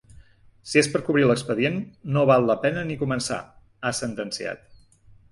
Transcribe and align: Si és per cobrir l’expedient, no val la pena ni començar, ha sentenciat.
Si 0.69 0.79
és 0.81 0.87
per 0.93 1.01
cobrir 1.09 1.25
l’expedient, 1.31 1.75
no 2.15 2.23
val 2.29 2.47
la 2.51 2.55
pena 2.63 2.85
ni 2.91 2.97
començar, 3.01 3.37
ha 3.83 3.93
sentenciat. 3.99 4.65